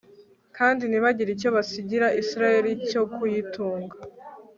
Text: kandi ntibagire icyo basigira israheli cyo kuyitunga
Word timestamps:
kandi 0.57 0.83
ntibagire 0.85 1.29
icyo 1.35 1.49
basigira 1.55 2.07
israheli 2.21 2.71
cyo 2.89 3.03
kuyitunga 3.13 3.95